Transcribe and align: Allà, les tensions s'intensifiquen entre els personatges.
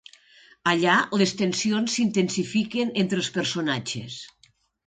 Allà, 0.71 0.95
les 1.21 1.33
tensions 1.43 1.97
s'intensifiquen 1.99 2.93
entre 3.03 3.23
els 3.25 3.33
personatges. 3.37 4.19